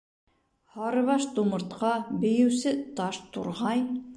Һарыбаш 0.77 1.27
Тумыртҡа, 1.35 1.91
Бейеүсе 2.25 2.75
Таш 3.01 3.21
Турғай... 3.37 3.89